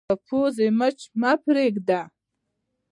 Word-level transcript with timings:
په 0.07 0.15
پوزې 0.27 0.67
مچ 0.79 0.99
مه 1.21 1.31
پرېږده 1.43 2.01